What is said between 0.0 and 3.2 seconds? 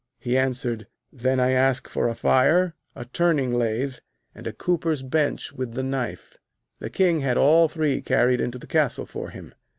He answered: 'Then I ask for a fire, a